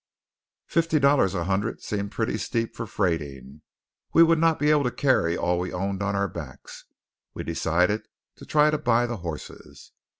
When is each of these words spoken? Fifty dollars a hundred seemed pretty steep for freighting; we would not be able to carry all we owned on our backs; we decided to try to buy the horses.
Fifty 0.65 0.97
dollars 0.99 1.35
a 1.35 1.43
hundred 1.43 1.83
seemed 1.83 2.09
pretty 2.11 2.35
steep 2.39 2.75
for 2.75 2.87
freighting; 2.87 3.61
we 4.13 4.23
would 4.23 4.39
not 4.39 4.57
be 4.57 4.71
able 4.71 4.83
to 4.83 4.89
carry 4.89 5.37
all 5.37 5.59
we 5.59 5.71
owned 5.71 6.01
on 6.01 6.15
our 6.15 6.27
backs; 6.27 6.85
we 7.35 7.43
decided 7.43 8.07
to 8.37 8.45
try 8.47 8.71
to 8.71 8.79
buy 8.79 9.05
the 9.05 9.17
horses. 9.17 9.91